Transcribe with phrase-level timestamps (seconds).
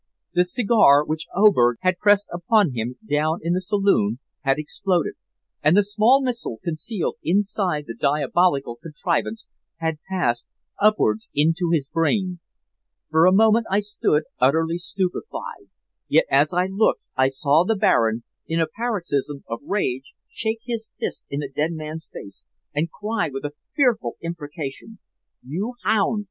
[0.33, 5.13] The cigar which Oberg had pressed upon him down in the saloon had exploded,
[5.61, 9.45] and the small missile concealed inside the diabolical contrivance
[9.77, 10.47] had passed
[10.81, 12.39] upwards into his brain.
[13.11, 15.67] For a moment I stood utterly stupefied,
[16.07, 20.91] yet as I looked I saw the Baron, in a paroxysm of rage, shake his
[20.99, 22.43] fist in the dead man's face,
[22.73, 24.97] and cry with a fearful imprecation:
[25.45, 26.19] 'You hound!